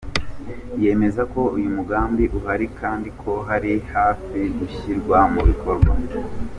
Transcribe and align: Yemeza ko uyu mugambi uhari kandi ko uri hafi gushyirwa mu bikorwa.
Yemeza 0.83 1.21
ko 1.33 1.41
uyu 1.57 1.69
mugambi 1.77 2.23
uhari 2.37 2.65
kandi 2.79 3.09
ko 3.21 3.31
uri 3.55 3.73
hafi 3.93 4.39
gushyirwa 4.57 5.17
mu 5.33 5.41
bikorwa. 5.49 5.91